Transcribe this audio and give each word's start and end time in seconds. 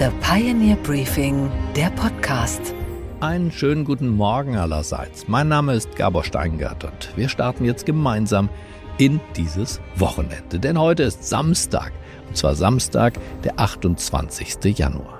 The 0.00 0.08
Pioneer 0.22 0.76
Briefing, 0.76 1.50
der 1.76 1.90
Podcast. 1.90 2.74
Einen 3.20 3.52
schönen 3.52 3.84
guten 3.84 4.08
Morgen 4.08 4.56
allerseits. 4.56 5.28
Mein 5.28 5.48
Name 5.48 5.74
ist 5.74 5.94
Gabor 5.94 6.24
Steingart 6.24 6.84
und 6.84 7.12
wir 7.16 7.28
starten 7.28 7.66
jetzt 7.66 7.84
gemeinsam 7.84 8.48
in 8.96 9.20
dieses 9.36 9.78
Wochenende. 9.96 10.58
Denn 10.58 10.80
heute 10.80 11.02
ist 11.02 11.24
Samstag, 11.24 11.92
und 12.26 12.34
zwar 12.34 12.54
Samstag, 12.54 13.18
der 13.44 13.60
28. 13.60 14.78
Januar. 14.78 15.18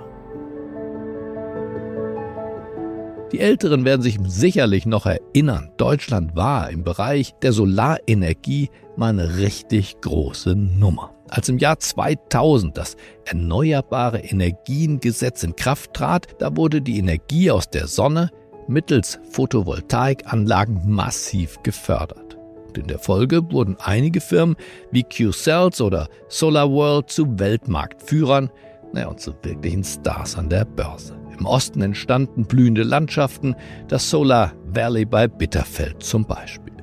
Die 3.31 3.39
Älteren 3.39 3.85
werden 3.85 4.01
sich 4.01 4.17
sicherlich 4.25 4.87
noch 4.87 5.05
erinnern, 5.05 5.69
Deutschland 5.77 6.35
war 6.35 6.71
im 6.71 6.83
Bereich 6.83 7.35
der 7.43 7.53
Solarenergie 7.53 8.71
mal 8.97 9.09
eine 9.09 9.37
richtig 9.37 10.01
große 10.01 10.55
Nummer. 10.55 11.13
Als 11.31 11.47
im 11.47 11.57
Jahr 11.57 11.79
2000 11.79 12.77
das 12.77 12.97
Erneuerbare 13.25 14.19
Energiengesetz 14.19 15.43
in 15.43 15.55
Kraft 15.55 15.93
trat, 15.93 16.27
da 16.39 16.55
wurde 16.57 16.81
die 16.81 16.99
Energie 16.99 17.49
aus 17.49 17.69
der 17.69 17.87
Sonne 17.87 18.29
mittels 18.67 19.17
Photovoltaikanlagen 19.31 20.81
massiv 20.85 21.57
gefördert. 21.63 22.37
Und 22.67 22.77
in 22.77 22.87
der 22.87 22.99
Folge 22.99 23.49
wurden 23.49 23.77
einige 23.79 24.19
Firmen 24.19 24.57
wie 24.91 25.03
Q-Cells 25.03 25.79
oder 25.79 26.09
SolarWorld 26.27 27.09
zu 27.09 27.39
Weltmarktführern 27.39 28.49
naja, 28.91 29.07
und 29.07 29.21
zu 29.21 29.33
wirklichen 29.41 29.85
Stars 29.85 30.37
an 30.37 30.49
der 30.49 30.65
Börse. 30.65 31.17
Im 31.37 31.45
Osten 31.45 31.81
entstanden 31.81 32.43
blühende 32.43 32.83
Landschaften, 32.83 33.55
das 33.87 34.09
Solar 34.09 34.51
Valley 34.65 35.05
bei 35.05 35.29
Bitterfeld 35.29 36.03
zum 36.03 36.25
Beispiel. 36.25 36.73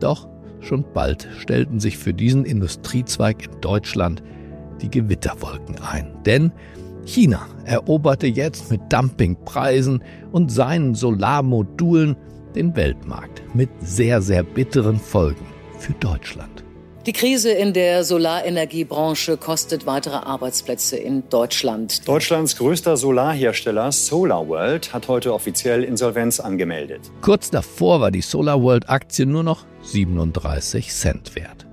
Doch 0.00 0.28
Schon 0.66 0.84
bald 0.92 1.28
stellten 1.38 1.78
sich 1.78 1.96
für 1.96 2.12
diesen 2.12 2.44
Industriezweig 2.44 3.44
in 3.44 3.60
Deutschland 3.60 4.20
die 4.82 4.90
Gewitterwolken 4.90 5.76
ein. 5.80 6.08
Denn 6.26 6.50
China 7.04 7.46
eroberte 7.64 8.26
jetzt 8.26 8.72
mit 8.72 8.80
Dumpingpreisen 8.92 10.02
und 10.32 10.50
seinen 10.50 10.96
Solarmodulen 10.96 12.16
den 12.56 12.74
Weltmarkt 12.74 13.42
mit 13.54 13.70
sehr, 13.78 14.20
sehr 14.20 14.42
bitteren 14.42 14.98
Folgen 14.98 15.46
für 15.78 15.92
Deutschland. 15.92 16.65
Die 17.06 17.12
Krise 17.12 17.52
in 17.52 17.72
der 17.72 18.02
Solarenergiebranche 18.02 19.36
kostet 19.36 19.86
weitere 19.86 20.16
Arbeitsplätze 20.16 20.96
in 20.96 21.22
Deutschland. 21.28 22.08
Deutschlands 22.08 22.56
größter 22.56 22.96
Solarhersteller 22.96 23.92
SolarWorld 23.92 24.92
hat 24.92 25.06
heute 25.06 25.32
offiziell 25.32 25.84
Insolvenz 25.84 26.40
angemeldet. 26.40 27.02
Kurz 27.20 27.48
davor 27.48 28.00
war 28.00 28.10
die 28.10 28.22
SolarWorld-Aktie 28.22 29.24
nur 29.24 29.44
noch 29.44 29.66
37 29.82 30.92
Cent 30.92 31.36
wert. 31.36 31.68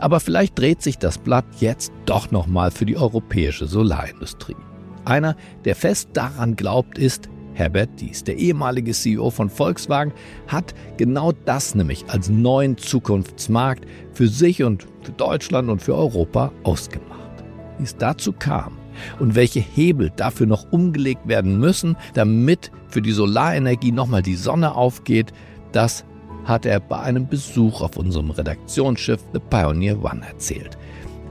Aber 0.00 0.18
vielleicht 0.18 0.58
dreht 0.58 0.82
sich 0.82 0.98
das 0.98 1.18
Blatt 1.18 1.44
jetzt 1.60 1.92
doch 2.04 2.32
nochmal 2.32 2.72
für 2.72 2.84
die 2.84 2.96
europäische 2.96 3.68
Solarindustrie. 3.68 4.56
Einer, 5.04 5.36
der 5.64 5.76
fest 5.76 6.08
daran 6.14 6.56
glaubt, 6.56 6.98
ist 6.98 7.28
Herbert 7.54 7.88
Dies, 8.00 8.24
der 8.24 8.36
ehemalige 8.36 8.92
CEO 8.92 9.30
von 9.30 9.48
Volkswagen, 9.48 10.12
hat 10.46 10.74
genau 10.96 11.32
das 11.44 11.74
nämlich 11.74 12.04
als 12.08 12.28
neuen 12.28 12.76
Zukunftsmarkt 12.76 13.86
für 14.12 14.28
sich 14.28 14.62
und 14.62 14.86
für 15.02 15.12
Deutschland 15.12 15.70
und 15.70 15.80
für 15.80 15.94
Europa 15.94 16.52
ausgemacht. 16.64 17.44
Wie 17.78 17.84
es 17.84 17.96
dazu 17.96 18.32
kam 18.32 18.76
und 19.18 19.34
welche 19.34 19.60
Hebel 19.60 20.12
dafür 20.16 20.46
noch 20.46 20.70
umgelegt 20.72 21.26
werden 21.26 21.58
müssen, 21.58 21.96
damit 22.14 22.70
für 22.88 23.02
die 23.02 23.12
Solarenergie 23.12 23.92
nochmal 23.92 24.22
die 24.22 24.36
Sonne 24.36 24.74
aufgeht, 24.74 25.32
das 25.72 26.04
hat 26.44 26.66
er 26.66 26.78
bei 26.78 27.00
einem 27.00 27.26
Besuch 27.26 27.80
auf 27.80 27.96
unserem 27.96 28.30
Redaktionsschiff 28.30 29.20
The 29.32 29.40
Pioneer 29.40 30.02
One 30.04 30.24
erzählt 30.26 30.76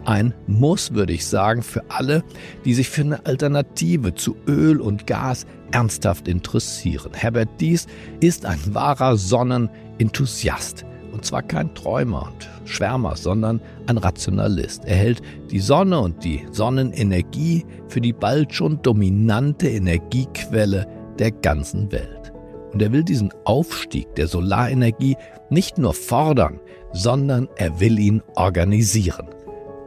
ein 0.06 0.34
Muss, 0.48 0.94
würde 0.94 1.14
ich 1.14 1.26
sagen, 1.26 1.62
für 1.62 1.84
alle, 1.90 2.24
die 2.66 2.74
sich 2.74 2.90
für 2.90 3.02
eine 3.02 3.26
Alternative 3.26 4.14
zu 4.14 4.36
Öl 4.48 4.80
und 4.82 5.08
Gas 5.08 5.46
ernsthaft 5.72 6.28
interessieren. 6.28 7.12
Herbert 7.14 7.50
Dies 7.60 7.88
ist 8.20 8.46
ein 8.46 8.60
wahrer 8.68 9.18
Sonnenenthusiast. 9.18 10.86
Und 11.12 11.26
zwar 11.26 11.44
kein 11.44 11.74
Träumer 11.76 12.32
und 12.32 12.50
Schwärmer, 12.68 13.16
sondern 13.16 13.62
ein 13.86 13.98
Rationalist. 13.98 14.84
Er 14.86 14.96
hält 14.96 15.22
die 15.52 15.60
Sonne 15.60 16.00
und 16.00 16.24
die 16.24 16.46
Sonnenenergie 16.52 17.66
für 17.88 18.02
die 18.02 18.14
bald 18.14 18.54
schon 18.54 18.82
dominante 18.82 19.70
Energiequelle 19.70 20.88
der 21.20 21.32
ganzen 21.32 21.92
Welt. 21.92 22.34
Und 22.72 22.82
er 22.82 22.92
will 22.92 23.04
diesen 23.04 23.32
Aufstieg 23.46 24.16
der 24.16 24.28
Solarenergie 24.28 25.16
nicht 25.52 25.78
nur 25.78 25.94
fordern, 25.94 26.60
sondern 26.92 27.48
er 27.58 27.80
will 27.80 28.00
ihn 28.00 28.24
organisieren. 28.36 29.28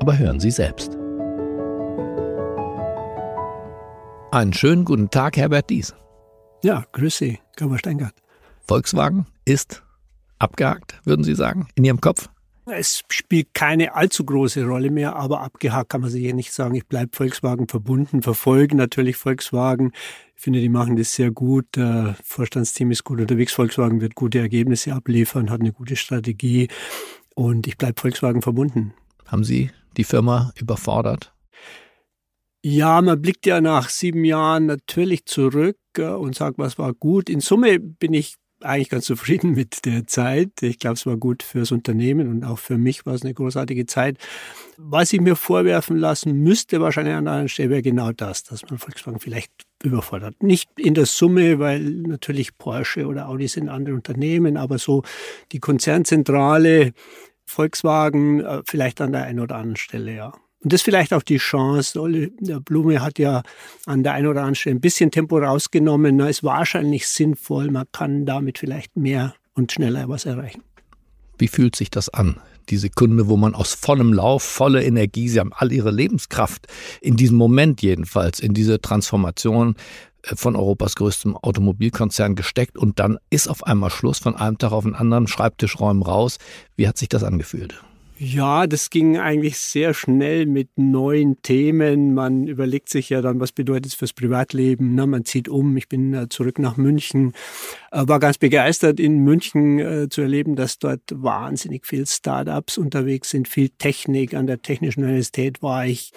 Aber 0.01 0.19
hören 0.19 0.41
Sie 0.41 0.51
selbst. 0.51 0.97
Einen 4.31 4.53
schönen 4.53 4.85
guten 4.85 5.11
Tag, 5.11 5.37
Herbert 5.37 5.71
Dies. 5.71 5.95
Ja, 6.63 6.85
grüß 6.93 7.17
Sie, 7.17 7.39
Kammer 7.57 7.79
Steingart. 7.79 8.15
Volkswagen 8.69 9.27
ist 9.45 9.83
abgehakt, 10.39 11.01
würden 11.05 11.25
Sie 11.25 11.35
sagen, 11.35 11.69
in 11.75 11.85
Ihrem 11.85 12.01
Kopf? 12.01 12.29
Es 12.67 13.05
spielt 13.09 13.55
keine 13.55 13.95
allzu 13.95 14.25
große 14.25 14.67
Rolle 14.67 14.91
mehr, 14.91 15.15
aber 15.15 15.41
abgehakt 15.41 15.91
kann 15.91 16.01
man 16.01 16.11
sich 16.11 16.23
hier 16.23 16.35
nicht 16.35 16.53
sagen. 16.53 16.75
Ich 16.75 16.87
bleibe 16.87 17.17
Volkswagen 17.17 17.69
verbunden, 17.69 18.23
verfolge 18.23 18.77
natürlich 18.77 19.17
Volkswagen. 19.17 19.93
Ich 20.35 20.43
finde, 20.43 20.61
die 20.61 20.69
machen 20.69 20.97
das 20.97 21.15
sehr 21.15 21.31
gut. 21.31 21.67
Das 21.73 22.17
Vorstandsteam 22.25 22.91
ist 22.91 23.05
gut 23.05 23.21
unterwegs. 23.21 23.53
Volkswagen 23.53 24.01
wird 24.01 24.17
gute 24.17 24.41
Ergebnisse 24.41 24.93
abliefern, 24.95 25.49
hat 25.51 25.61
eine 25.61 25.73
gute 25.73 25.95
Strategie 25.95 26.67
und 27.37 27.69
ich 27.69 27.79
bleibe 27.79 28.01
Volkswagen 28.01 28.43
verbunden. 28.43 28.93
Haben 29.27 29.45
Sie 29.45 29.71
die 29.97 30.05
Firma 30.05 30.53
überfordert? 30.57 31.33
Ja, 32.63 33.01
man 33.01 33.23
blickt 33.23 33.47
ja 33.47 33.61
nach 33.61 33.89
sieben 33.89 34.25
Jahren 34.25 34.67
natürlich 34.67 35.25
zurück 35.27 35.77
äh, 35.97 36.09
und 36.09 36.35
sagt, 36.35 36.59
was 36.59 36.79
war 36.79 36.95
gut. 36.95 37.31
In 37.31 37.41
Summe 37.41 37.79
bin 37.79 38.13
ich 38.13 38.35
eigentlich 38.61 38.89
ganz 38.89 39.05
zufrieden 39.05 39.53
mit 39.55 39.85
der 39.85 40.07
Zeit. 40.07 40.63
Ich 40.63 40.79
glaube, 40.79 40.95
es 40.95 41.07
war 41.07 41.17
gut 41.17 41.43
fürs 41.43 41.73
Unternehmen 41.73 42.29
und 42.29 42.45
auch 42.45 42.59
für 42.59 42.79
mich 42.79 43.07
war 43.07 43.15
es 43.15 43.23
eine 43.23 43.35
großartige 43.35 43.87
Zeit. 43.87 44.19
Was 44.79 45.13
ich 45.13 45.21
mir 45.21 45.37
vorwerfen 45.37 45.97
lassen 45.97 46.43
müsste, 46.43 46.81
wahrscheinlich 46.81 47.15
an 47.15 47.29
einer 47.29 47.49
Stelle, 47.49 47.71
wäre 47.71 47.83
genau 47.83 48.13
das, 48.13 48.43
dass 48.43 48.63
man 48.69 48.79
Volkswagen 48.79 49.21
vielleicht 49.21 49.53
überfordert. 49.83 50.43
Nicht 50.43 50.69
in 50.77 50.95
der 50.95 51.07
Summe, 51.07 51.59
weil 51.59 51.81
natürlich 51.81 52.59
Porsche 52.59 53.07
oder 53.07 53.29
Audi 53.29 53.49
sind 53.49 53.69
andere 53.69 53.95
Unternehmen, 53.95 54.57
aber 54.57 54.79
so 54.79 55.03
die 55.53 55.61
Konzernzentrale 55.61 56.93
Volkswagen 57.47 58.41
äh, 58.41 58.63
vielleicht 58.65 59.01
an 59.01 59.13
der 59.13 59.25
einen 59.25 59.41
oder 59.41 59.57
anderen 59.57 59.77
Stelle, 59.77 60.15
ja. 60.15 60.33
Und 60.61 60.73
das 60.73 60.81
ist 60.81 60.85
vielleicht 60.85 61.13
auch 61.13 61.23
die 61.23 61.37
Chance. 61.37 62.01
Ole 62.01 62.31
Blume 62.65 63.01
hat 63.01 63.19
ja 63.19 63.43
an 63.85 64.03
der 64.03 64.15
einen 64.15 64.27
oder 64.27 64.41
anderen 64.41 64.57
Stelle 64.57 64.77
ein 64.77 64.81
bisschen 64.81 65.11
Tempo 65.13 65.39
rausgenommen. 65.39 66.17
Na, 66.17 66.29
ist 66.29 66.43
wahrscheinlich 66.43 67.07
sinnvoll. 67.07 67.71
Man 67.71 67.87
kann 67.93 68.27
damit 68.27 68.59
vielleicht 68.59 68.97
mehr 68.97 69.35
und 69.55 69.71
schneller 69.71 70.09
was 70.09 70.25
erreichen. 70.25 70.63
Wie 71.39 71.49
fühlt 71.49 71.77
sich 71.77 71.91
das 71.91 72.09
an? 72.09 72.41
Die 72.69 72.79
Sekunde, 72.79 73.29
wo 73.29 73.37
man 73.37 73.55
aus 73.55 73.75
vollem 73.75 74.13
Lauf, 74.13 74.43
volle 74.43 74.83
Energie, 74.83 75.29
sie 75.29 75.39
haben 75.39 75.53
all 75.55 75.71
ihre 75.71 75.93
Lebenskraft 75.93 76.67
in 77.01 77.17
diesem 77.17 77.37
Moment 77.37 77.81
jedenfalls, 77.81 78.41
in 78.41 78.55
diese 78.55 78.81
Transformation 78.81 79.77
von 80.35 80.57
Europas 80.57 80.95
größtem 80.97 81.37
Automobilkonzern 81.37 82.35
gesteckt 82.35 82.77
und 82.77 82.99
dann 82.99 83.19
ist 83.31 83.49
auf 83.49 83.65
einmal 83.65 83.91
Schluss 83.91 84.19
von 84.19 84.35
einem 84.35 84.59
Tag 84.59 84.73
auf 84.73 84.85
den 84.85 84.95
anderen, 84.95 85.27
Schreibtischräumen 85.29 86.03
raus. 86.03 86.39
Wie 86.77 86.89
hat 86.89 86.99
sich 86.99 87.09
das 87.09 87.23
angefühlt? 87.23 87.81
Ja, 88.19 88.67
das 88.67 88.89
ging 88.89 89.19
eigentlich 89.19 89.59
sehr 89.59 89.93
schnell 89.93 90.47
mit 90.47 90.71
neuen 90.77 91.43
Themen. 91.43 92.15
Man 92.15 92.47
überlegt 92.47 92.89
sich 92.89 93.11
ja 93.11 93.21
dann, 93.21 93.41
was 93.41 93.53
bedeutet 93.53 93.87
es 93.87 93.95
fürs 93.95 94.15
Privatleben. 94.15 94.95
Na, 94.95 95.05
man 95.05 95.27
zieht 95.27 95.51
um. 95.51 95.77
Ich 95.77 95.91
bin 95.91 96.15
äh, 96.15 96.27
zurück 96.31 96.59
nach 96.59 96.79
München. 96.79 97.35
Äh, 97.93 98.09
war 98.09 98.19
ganz 98.19 98.39
begeistert, 98.39 99.01
in 99.01 99.19
München 99.19 99.79
äh, 99.79 100.09
zu 100.09 100.23
erleben, 100.23 100.57
dass 100.57 100.79
dort 100.79 101.03
wahnsinnig 101.13 101.85
viel 101.85 102.07
Startups 102.07 102.79
unterwegs 102.79 103.29
sind, 103.29 103.49
viel 103.49 103.69
Technik. 103.69 104.33
An 104.33 104.47
der 104.47 104.63
Technischen 104.63 105.05
Universität 105.05 105.61
war 105.61 105.85
ich 105.85 106.13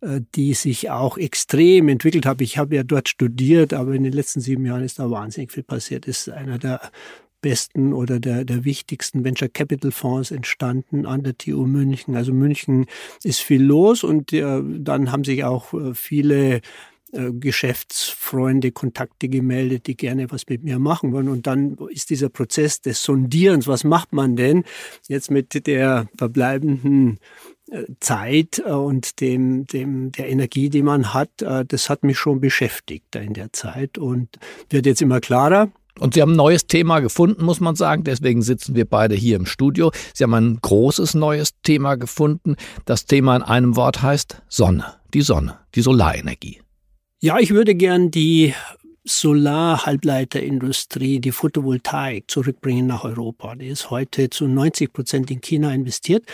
die 0.00 0.54
sich 0.54 0.90
auch 0.90 1.18
extrem 1.18 1.88
entwickelt 1.88 2.24
haben. 2.24 2.42
Ich 2.42 2.56
habe 2.56 2.76
ja 2.76 2.84
dort 2.84 3.08
studiert, 3.08 3.72
aber 3.72 3.94
in 3.94 4.04
den 4.04 4.12
letzten 4.12 4.40
sieben 4.40 4.64
Jahren 4.64 4.84
ist 4.84 4.98
da 5.00 5.10
wahnsinnig 5.10 5.50
viel 5.50 5.64
passiert. 5.64 6.06
Ist 6.06 6.28
einer 6.28 6.58
der 6.58 6.80
besten 7.40 7.92
oder 7.92 8.20
der, 8.20 8.44
der 8.44 8.64
wichtigsten 8.64 9.24
Venture 9.24 9.48
Capital 9.48 9.90
Fonds 9.90 10.30
entstanden 10.30 11.06
an 11.06 11.22
der 11.22 11.36
TU 11.36 11.66
München. 11.66 12.16
Also 12.16 12.32
München 12.32 12.86
ist 13.22 13.40
viel 13.40 13.62
los 13.62 14.04
und 14.04 14.32
äh, 14.32 14.62
dann 14.64 15.12
haben 15.12 15.24
sich 15.24 15.44
auch 15.44 15.72
äh, 15.74 15.94
viele 15.94 16.60
äh, 17.12 17.32
Geschäftsfreunde, 17.32 18.72
Kontakte 18.72 19.28
gemeldet, 19.28 19.86
die 19.86 19.96
gerne 19.96 20.30
was 20.30 20.46
mit 20.48 20.64
mir 20.64 20.78
machen 20.78 21.12
wollen. 21.12 21.28
Und 21.28 21.46
dann 21.46 21.76
ist 21.90 22.10
dieser 22.10 22.28
Prozess 22.28 22.80
des 22.80 23.02
Sondierens, 23.02 23.66
was 23.66 23.84
macht 23.84 24.12
man 24.12 24.36
denn 24.36 24.64
jetzt 25.08 25.30
mit 25.30 25.66
der 25.66 26.08
verbleibenden 26.16 27.14
äh, 27.14 27.18
Zeit 28.00 28.62
äh, 28.64 28.70
und 28.70 29.20
dem, 29.20 29.66
dem, 29.66 30.12
der 30.12 30.28
Energie, 30.28 30.70
die 30.70 30.82
man 30.82 31.14
hat, 31.14 31.30
das 31.40 31.90
hat 31.90 32.04
mich 32.04 32.18
schon 32.18 32.40
beschäftigt 32.40 33.16
in 33.16 33.34
der 33.34 33.52
Zeit 33.52 33.98
und 33.98 34.28
wird 34.70 34.86
jetzt 34.86 35.02
immer 35.02 35.20
klarer. 35.20 35.70
Und 35.98 36.14
Sie 36.14 36.22
haben 36.22 36.32
ein 36.32 36.36
neues 36.36 36.66
Thema 36.66 37.00
gefunden, 37.00 37.44
muss 37.44 37.60
man 37.60 37.76
sagen. 37.76 38.04
Deswegen 38.04 38.42
sitzen 38.42 38.74
wir 38.74 38.84
beide 38.84 39.14
hier 39.14 39.36
im 39.36 39.46
Studio. 39.46 39.90
Sie 40.14 40.24
haben 40.24 40.34
ein 40.34 40.58
großes 40.60 41.14
neues 41.14 41.54
Thema 41.62 41.94
gefunden. 41.96 42.56
Das 42.84 43.06
Thema 43.06 43.36
in 43.36 43.42
einem 43.42 43.76
Wort 43.76 44.02
heißt 44.02 44.42
Sonne. 44.48 44.84
Die 45.14 45.22
Sonne, 45.22 45.60
die 45.74 45.80
Solarenergie. 45.80 46.60
Ja, 47.20 47.38
ich 47.38 47.50
würde 47.50 47.74
gern 47.74 48.10
die 48.10 48.52
Solarhalbleiterindustrie, 49.04 51.20
die 51.20 51.32
Photovoltaik 51.32 52.30
zurückbringen 52.30 52.86
nach 52.86 53.04
Europa. 53.04 53.54
Die 53.54 53.68
ist 53.68 53.88
heute 53.90 54.28
zu 54.30 54.46
90 54.46 54.92
Prozent 54.92 55.30
in 55.30 55.40
China 55.40 55.72
investiert. 55.72 56.24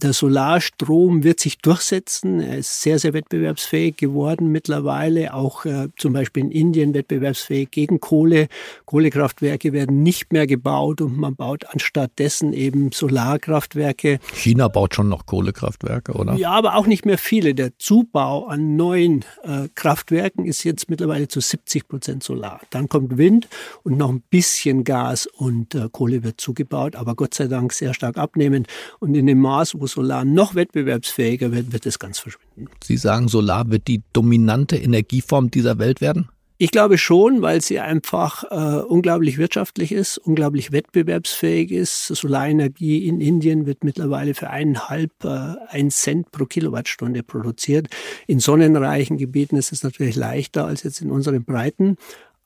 Der 0.00 0.12
Solarstrom 0.12 1.24
wird 1.24 1.40
sich 1.40 1.58
durchsetzen. 1.58 2.38
Er 2.38 2.58
ist 2.58 2.82
sehr, 2.82 3.00
sehr 3.00 3.14
wettbewerbsfähig 3.14 3.96
geworden 3.96 4.52
mittlerweile, 4.52 5.34
auch 5.34 5.64
äh, 5.64 5.88
zum 5.96 6.12
Beispiel 6.12 6.44
in 6.44 6.50
Indien 6.52 6.94
wettbewerbsfähig 6.94 7.72
gegen 7.72 7.98
Kohle. 7.98 8.46
Kohlekraftwerke 8.84 9.72
werden 9.72 10.04
nicht 10.04 10.32
mehr 10.32 10.46
gebaut 10.46 11.00
und 11.00 11.16
man 11.16 11.34
baut 11.34 11.66
anstattdessen 11.66 12.52
eben 12.52 12.92
Solarkraftwerke. 12.92 14.20
China 14.34 14.68
baut 14.68 14.94
schon 14.94 15.08
noch 15.08 15.26
Kohlekraftwerke, 15.26 16.12
oder? 16.12 16.34
Ja, 16.34 16.52
aber 16.52 16.76
auch 16.76 16.86
nicht 16.86 17.04
mehr 17.04 17.18
viele. 17.18 17.56
Der 17.56 17.76
Zubau 17.76 18.46
an 18.46 18.76
neuen 18.76 19.24
äh, 19.42 19.66
Kraftwerken 19.74 20.44
ist 20.44 20.62
jetzt 20.62 20.88
mittlerweile 20.88 21.26
zu 21.26 21.40
70 21.40 21.88
Prozent 21.88 22.22
Solar. 22.22 22.60
Dann 22.70 22.88
kommt 22.88 23.18
Wind 23.18 23.48
und 23.82 23.98
noch 23.98 24.10
ein 24.10 24.22
bisschen 24.30 24.84
Gas 24.84 25.26
und 25.26 25.74
äh, 25.74 25.88
Kohle 25.90 26.22
wird 26.22 26.40
zugebaut, 26.40 26.94
aber 26.94 27.16
Gott 27.16 27.34
sei 27.34 27.48
Dank 27.48 27.72
sehr 27.72 27.94
stark 27.94 28.16
abnehmend. 28.16 28.68
Und 29.00 29.16
in 29.16 29.26
dem 29.26 29.40
Maß, 29.40 29.74
wo 29.80 29.87
Solar 29.88 30.24
noch 30.24 30.54
wettbewerbsfähiger 30.54 31.52
wird, 31.52 31.72
wird 31.72 31.86
es 31.86 31.98
ganz 31.98 32.18
verschwinden. 32.18 32.68
Sie 32.84 32.96
sagen, 32.96 33.28
Solar 33.28 33.70
wird 33.70 33.88
die 33.88 34.02
dominante 34.12 34.76
Energieform 34.76 35.50
dieser 35.50 35.78
Welt 35.78 36.00
werden? 36.00 36.28
Ich 36.60 36.72
glaube 36.72 36.98
schon, 36.98 37.40
weil 37.40 37.60
sie 37.60 37.78
einfach 37.78 38.42
äh, 38.50 38.82
unglaublich 38.82 39.38
wirtschaftlich 39.38 39.92
ist, 39.92 40.18
unglaublich 40.18 40.72
wettbewerbsfähig 40.72 41.70
ist. 41.70 42.08
Solarenergie 42.08 43.06
in 43.06 43.20
Indien 43.20 43.64
wird 43.64 43.84
mittlerweile 43.84 44.34
für 44.34 44.50
eineinhalb, 44.50 45.12
äh, 45.22 45.54
ein 45.68 45.92
Cent 45.92 46.32
pro 46.32 46.46
Kilowattstunde 46.46 47.22
produziert. 47.22 47.86
In 48.26 48.40
sonnenreichen 48.40 49.18
Gebieten 49.18 49.54
ist 49.54 49.70
es 49.70 49.84
natürlich 49.84 50.16
leichter 50.16 50.66
als 50.66 50.82
jetzt 50.82 51.00
in 51.00 51.12
unseren 51.12 51.44
Breiten. 51.44 51.96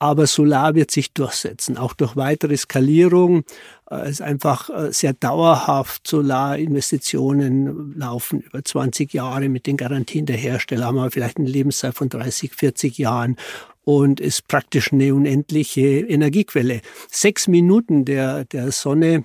Aber 0.02 0.26
Solar 0.26 0.74
wird 0.74 0.90
sich 0.90 1.12
durchsetzen, 1.12 1.78
auch 1.78 1.94
durch 1.94 2.16
weitere 2.16 2.56
Skalierung. 2.56 3.44
Äh, 3.88 4.00
es 4.00 4.10
ist 4.10 4.22
einfach 4.22 4.68
äh, 4.68 4.92
sehr 4.92 5.12
dauerhaft. 5.12 6.08
Solarinvestitionen 6.08 7.96
laufen 7.96 8.40
über 8.40 8.64
20 8.64 9.14
Jahre 9.14 9.48
mit 9.48 9.68
den 9.68 9.76
Garantien 9.76 10.26
der 10.26 10.36
Hersteller, 10.36 10.86
haben 10.86 10.96
wir 10.96 11.12
vielleicht 11.12 11.36
eine 11.36 11.48
Lebenszeit 11.48 11.94
von 11.94 12.08
30, 12.08 12.52
40 12.52 12.98
Jahren 12.98 13.36
und 13.84 14.18
ist 14.18 14.48
praktisch 14.48 14.92
eine 14.92 15.14
unendliche 15.14 16.00
Energiequelle. 16.00 16.80
Sechs 17.08 17.46
Minuten 17.46 18.04
der, 18.04 18.44
der 18.46 18.72
Sonne 18.72 19.24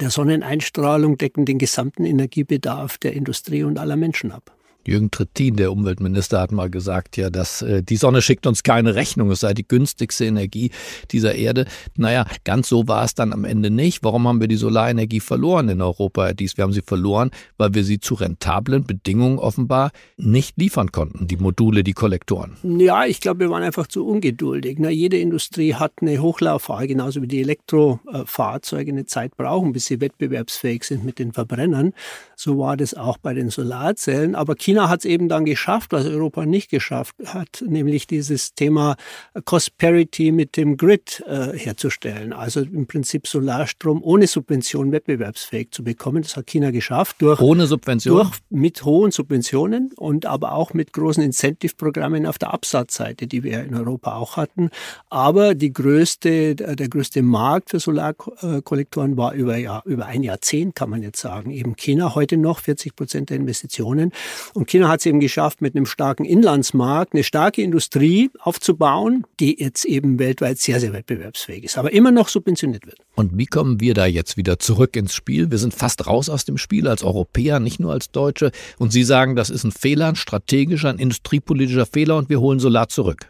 der 0.00 0.10
Sonneneinstrahlung 0.10 1.18
decken 1.18 1.44
den 1.44 1.58
gesamten 1.60 2.04
Energiebedarf 2.04 2.98
der 2.98 3.12
Industrie 3.12 3.62
und 3.62 3.78
aller 3.78 3.96
Menschen 3.96 4.32
ab. 4.32 4.56
Jürgen 4.86 5.10
Trittin, 5.10 5.56
der 5.56 5.72
Umweltminister, 5.72 6.40
hat 6.40 6.52
mal 6.52 6.70
gesagt, 6.70 7.16
ja, 7.16 7.30
dass 7.30 7.62
äh, 7.62 7.82
die 7.82 7.96
Sonne 7.96 8.22
schickt 8.22 8.46
uns 8.46 8.62
keine 8.62 8.94
Rechnung, 8.94 9.30
es 9.30 9.40
sei 9.40 9.54
die 9.54 9.66
günstigste 9.66 10.24
Energie 10.24 10.70
dieser 11.10 11.34
Erde. 11.34 11.66
Naja, 11.96 12.26
ganz 12.44 12.68
so 12.68 12.88
war 12.88 13.04
es 13.04 13.14
dann 13.14 13.32
am 13.32 13.44
Ende 13.44 13.70
nicht. 13.70 14.02
Warum 14.02 14.26
haben 14.28 14.40
wir 14.40 14.48
die 14.48 14.56
Solarenergie 14.56 15.20
verloren 15.20 15.68
in 15.68 15.80
Europa? 15.80 16.32
Dies, 16.32 16.56
wir 16.56 16.64
haben 16.64 16.72
sie 16.72 16.82
verloren, 16.82 17.30
weil 17.56 17.74
wir 17.74 17.84
sie 17.84 18.00
zu 18.00 18.14
rentablen 18.14 18.84
Bedingungen 18.84 19.38
offenbar 19.38 19.90
nicht 20.16 20.56
liefern 20.58 20.92
konnten, 20.92 21.26
die 21.26 21.36
Module, 21.36 21.84
die 21.84 21.92
Kollektoren. 21.92 22.56
Ja, 22.62 23.06
ich 23.06 23.20
glaube, 23.20 23.40
wir 23.40 23.50
waren 23.50 23.62
einfach 23.62 23.86
zu 23.86 24.06
ungeduldig. 24.06 24.78
Na, 24.78 24.90
jede 24.90 25.18
Industrie 25.18 25.74
hat 25.74 25.92
eine 26.00 26.20
Hochlauffahrt, 26.20 26.88
genauso 26.88 27.22
wie 27.22 27.28
die 27.28 27.40
Elektrofahrzeuge 27.40 28.92
eine 28.92 29.06
Zeit 29.06 29.36
brauchen, 29.36 29.72
bis 29.72 29.86
sie 29.86 30.00
wettbewerbsfähig 30.00 30.84
sind 30.84 31.04
mit 31.04 31.18
den 31.18 31.32
Verbrennern. 31.32 31.92
So 32.36 32.58
war 32.58 32.76
das 32.76 32.94
auch 32.94 33.18
bei 33.18 33.34
den 33.34 33.50
Solarzellen. 33.50 34.34
Aber 34.34 34.54
China 34.54 34.73
China 34.74 34.88
hat 34.88 35.00
es 35.00 35.04
eben 35.04 35.28
dann 35.28 35.44
geschafft, 35.44 35.92
was 35.92 36.04
Europa 36.04 36.46
nicht 36.46 36.68
geschafft 36.68 37.14
hat, 37.26 37.62
nämlich 37.64 38.08
dieses 38.08 38.54
Thema 38.54 38.96
Cost 39.44 39.78
Parity 39.78 40.32
mit 40.32 40.56
dem 40.56 40.76
Grid 40.76 41.22
äh, 41.28 41.56
herzustellen. 41.56 42.32
Also 42.32 42.62
im 42.62 42.88
Prinzip 42.88 43.28
Solarstrom 43.28 44.02
ohne 44.02 44.26
Subvention 44.26 44.90
wettbewerbsfähig 44.90 45.70
zu 45.70 45.84
bekommen. 45.84 46.22
Das 46.24 46.36
hat 46.36 46.48
China 46.48 46.72
geschafft. 46.72 47.22
Durch, 47.22 47.40
ohne 47.40 47.68
Subvention? 47.68 48.16
Durch, 48.16 48.38
mit 48.50 48.84
hohen 48.84 49.12
Subventionen 49.12 49.92
und 49.96 50.26
aber 50.26 50.54
auch 50.54 50.74
mit 50.74 50.92
großen 50.92 51.22
Incentive-Programmen 51.22 52.26
auf 52.26 52.38
der 52.38 52.52
Absatzseite, 52.52 53.28
die 53.28 53.44
wir 53.44 53.62
in 53.62 53.76
Europa 53.76 54.16
auch 54.16 54.36
hatten. 54.36 54.70
Aber 55.08 55.54
die 55.54 55.72
größte, 55.72 56.56
der 56.56 56.88
größte 56.88 57.22
Markt 57.22 57.70
für 57.70 57.78
Solarkollektoren 57.78 59.16
war 59.16 59.34
über, 59.34 59.56
ja, 59.56 59.82
über 59.84 60.06
ein 60.06 60.24
Jahrzehnt, 60.24 60.74
kann 60.74 60.90
man 60.90 61.04
jetzt 61.04 61.20
sagen, 61.20 61.52
eben 61.52 61.76
China. 61.76 62.16
Heute 62.16 62.36
noch 62.38 62.58
40 62.58 62.96
Prozent 62.96 63.30
der 63.30 63.36
Investitionen. 63.36 64.10
Und 64.54 64.63
und 64.64 64.70
China 64.70 64.88
hat 64.88 65.00
es 65.00 65.06
eben 65.06 65.20
geschafft, 65.20 65.60
mit 65.60 65.76
einem 65.76 65.84
starken 65.84 66.24
Inlandsmarkt 66.24 67.12
eine 67.12 67.22
starke 67.22 67.60
Industrie 67.60 68.30
aufzubauen, 68.38 69.26
die 69.38 69.60
jetzt 69.60 69.84
eben 69.84 70.18
weltweit 70.18 70.56
sehr, 70.56 70.80
sehr 70.80 70.94
wettbewerbsfähig 70.94 71.64
ist, 71.64 71.76
aber 71.76 71.92
immer 71.92 72.10
noch 72.10 72.28
subventioniert 72.28 72.86
wird. 72.86 72.96
Und 73.14 73.36
wie 73.36 73.44
kommen 73.44 73.80
wir 73.80 73.92
da 73.92 74.06
jetzt 74.06 74.38
wieder 74.38 74.58
zurück 74.58 74.96
ins 74.96 75.12
Spiel? 75.12 75.50
Wir 75.50 75.58
sind 75.58 75.74
fast 75.74 76.06
raus 76.06 76.30
aus 76.30 76.46
dem 76.46 76.56
Spiel 76.56 76.88
als 76.88 77.04
Europäer, 77.04 77.60
nicht 77.60 77.78
nur 77.78 77.92
als 77.92 78.10
Deutsche. 78.10 78.52
Und 78.78 78.90
Sie 78.90 79.04
sagen, 79.04 79.36
das 79.36 79.50
ist 79.50 79.64
ein 79.64 79.70
Fehler, 79.70 80.08
ein 80.08 80.16
strategischer, 80.16 80.88
ein 80.88 80.98
industriepolitischer 80.98 81.84
Fehler 81.84 82.16
und 82.16 82.30
wir 82.30 82.40
holen 82.40 82.58
Solar 82.58 82.88
zurück. 82.88 83.28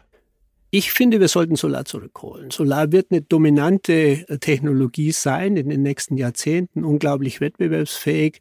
Ich 0.71 0.93
finde, 0.93 1.19
wir 1.19 1.27
sollten 1.27 1.57
Solar 1.57 1.83
zurückholen. 1.83 2.49
Solar 2.49 2.93
wird 2.93 3.07
eine 3.11 3.21
dominante 3.21 4.25
Technologie 4.39 5.11
sein 5.11 5.57
in 5.57 5.67
den 5.67 5.81
nächsten 5.81 6.15
Jahrzehnten, 6.15 6.85
unglaublich 6.85 7.41
wettbewerbsfähig 7.41 8.39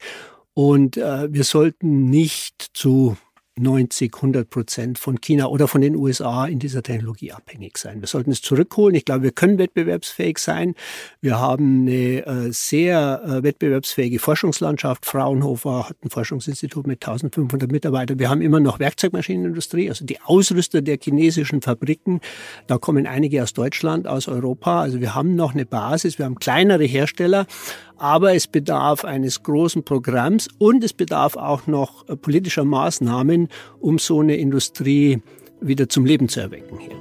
und 0.55 0.97
äh, 0.97 1.33
wir 1.33 1.45
sollten 1.45 2.07
nicht 2.07 2.71
zu 2.75 3.17
90, 3.57 4.13
100 4.17 4.51
Prozent 4.51 4.99
von 4.99 5.21
China 5.21 5.47
oder 5.47 5.69
von 5.69 5.81
den 5.81 5.95
USA 5.95 6.47
in 6.47 6.59
dieser 6.59 6.83
Technologie 6.83 7.31
abhängig 7.31 7.79
sein. 7.79 8.01
Wir 8.01 8.09
sollten 8.09 8.33
es 8.33 8.43
zurückholen. 8.43 8.97
Ich 8.97 9.05
glaube, 9.05 9.23
wir 9.23 9.31
können 9.31 9.59
wettbewerbsfähig 9.59 10.39
sein. 10.39 10.75
Wir 11.21 11.39
haben 11.39 11.83
eine 11.83 12.27
äh, 12.27 12.53
sehr 12.53 13.23
äh, 13.25 13.43
wettbewerbsfähige 13.45 14.19
Forschungslandschaft. 14.19 15.07
Fraunhofer 15.07 15.89
hat 15.89 15.97
ein 16.05 16.11
Forschungsinstitut 16.11 16.89
mit 16.89 17.07
1500 17.07 17.71
Mitarbeitern. 17.71 18.19
Wir 18.19 18.29
haben 18.29 18.43
immer 18.43 18.59
noch 18.59 18.81
Werkzeugmaschinenindustrie, 18.81 19.89
also 19.89 20.05
die 20.05 20.21
Ausrüster 20.21 20.83
der 20.83 20.99
chinesischen 21.01 21.63
Fabriken. 21.63 22.21
Da 22.67 22.79
kommen 22.79 23.07
einige 23.07 23.41
aus 23.41 23.53
Deutschland, 23.53 24.09
aus 24.09 24.27
Europa. 24.27 24.83
Also 24.83 25.01
wir 25.01 25.15
haben 25.15 25.37
noch 25.37 25.55
eine 25.55 25.65
Basis. 25.65 26.19
Wir 26.19 26.25
haben 26.25 26.41
kleinere 26.41 26.85
Hersteller. 26.85 27.47
Aber 27.97 28.35
es 28.35 28.47
bedarf 28.47 29.05
eines 29.05 29.43
großen 29.43 29.85
Programms 29.85 30.49
und 30.59 30.83
es 30.83 30.93
bedarf 30.93 31.37
auch 31.37 31.67
noch 31.67 32.09
äh, 32.09 32.17
politischer 32.17 32.65
Maßnahmen, 32.65 33.49
um 33.81 33.99
so 33.99 34.21
eine 34.21 34.37
Industrie 34.37 35.23
wieder 35.61 35.89
zum 35.89 36.05
Leben 36.05 36.29
zu 36.29 36.41
erwecken 36.41 36.79
hier. 36.79 36.97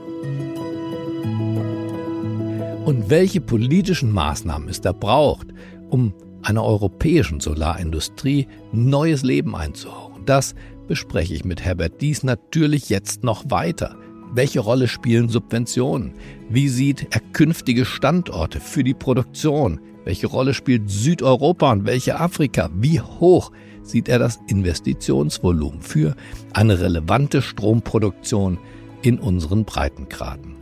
Und 2.86 3.10
welche 3.10 3.42
politischen 3.42 4.12
Maßnahmen 4.12 4.70
es 4.70 4.82
da 4.82 4.92
braucht, 4.92 5.48
um 5.90 6.14
einer 6.42 6.64
europäischen 6.64 7.40
Solarindustrie 7.40 8.48
neues 8.72 9.24
Leben 9.24 9.56
einzuhauchen, 9.56 10.26
das 10.26 10.54
bespreche 10.88 11.34
ich 11.34 11.46
mit 11.46 11.64
Herbert 11.64 12.02
Dies 12.02 12.24
natürlich 12.24 12.90
jetzt 12.90 13.24
noch 13.24 13.46
weiter. 13.50 13.96
Welche 14.36 14.62
Rolle 14.62 14.88
spielen 14.88 15.30
Subventionen? 15.30 16.14
Wie 16.50 16.68
sieht 16.68 17.06
er 17.12 17.20
künftige 17.20 17.86
Standorte 17.86 18.60
für 18.60 18.84
die 18.84 18.96
Produktion? 18.96 19.80
Welche 20.06 20.26
Rolle 20.26 20.56
spielt 20.56 20.90
Südeuropa 20.90 21.72
und 21.72 21.86
welche 21.86 22.20
Afrika? 22.20 22.72
Wie 22.74 23.00
hoch 23.00 23.52
sieht 23.84 24.10
er 24.10 24.18
das 24.18 24.40
Investitionsvolumen 24.48 25.84
für 25.84 26.16
eine 26.52 26.80
relevante 26.80 27.44
Stromproduktion 27.44 28.58
in 29.04 29.20
unseren 29.20 29.66
Breitengraden? 29.66 30.56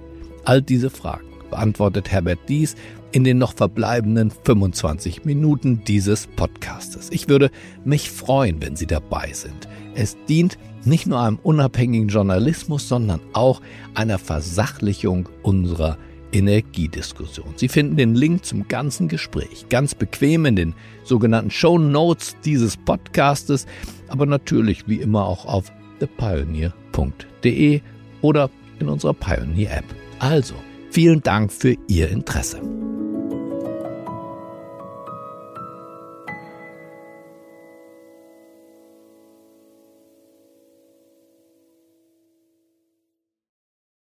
All 0.44 0.62
diese 0.62 0.90
Fragen 0.90 1.28
beantwortet 1.50 2.12
Herbert 2.12 2.40
Dies 2.50 2.76
in 3.12 3.24
den 3.24 3.38
noch 3.38 3.54
verbleibenden 3.54 4.32
25 4.32 5.26
Minuten 5.26 5.84
dieses 5.86 6.28
Podcastes. 6.28 7.10
Ich 7.12 7.28
würde 7.28 7.52
mich 7.84 8.10
freuen, 8.10 8.62
wenn 8.62 8.76
Sie 8.76 8.88
dabei 8.88 9.32
sind. 9.34 9.68
Es 9.96 10.18
dient 10.28 10.58
nicht 10.86 11.08
nur 11.08 11.20
einem 11.20 11.40
unabhängigen 11.44 12.08
Journalismus, 12.08 12.88
sondern 12.88 13.20
auch 13.34 13.62
einer 13.94 14.18
Versachlichung 14.18 15.30
unserer 15.44 15.98
Energiediskussion. 16.32 17.54
Sie 17.58 17.68
finden 17.68 17.98
den 17.98 18.16
Link 18.16 18.46
zum 18.46 18.68
ganzen 18.68 19.08
Gespräch 19.08 19.66
ganz 19.70 19.94
bequem 19.94 20.46
in 20.46 20.56
den 20.56 20.74
sogenannten 21.04 21.52
Show 21.52 21.78
Notes 21.78 22.38
dieses 22.46 22.78
Podcastes, 22.78 23.68
aber 24.08 24.26
natürlich 24.26 24.88
wie 24.88 25.02
immer 25.02 25.26
auch 25.26 25.46
auf 25.46 25.72
thepioneer.de 26.00 27.82
oder 28.22 28.50
in 28.80 28.90
unserer 28.90 29.14
Pioneer 29.14 29.78
App. 29.78 29.86
Also, 30.20 30.56
vielen 30.90 31.22
Dank 31.22 31.52
für 31.52 31.76
Ihr 31.88 32.10
Interesse. 32.10 32.62